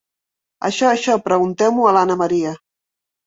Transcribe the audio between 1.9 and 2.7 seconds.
l'Anna Maria.